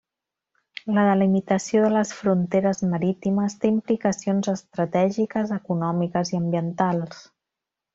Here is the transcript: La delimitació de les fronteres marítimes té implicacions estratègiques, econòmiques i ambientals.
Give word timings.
La 0.97 1.03
delimitació 1.09 1.83
de 1.83 1.91
les 1.97 2.15
fronteres 2.21 2.83
marítimes 2.95 3.59
té 3.67 3.73
implicacions 3.77 4.53
estratègiques, 4.57 5.57
econòmiques 5.63 6.37
i 6.37 6.43
ambientals. 6.45 7.27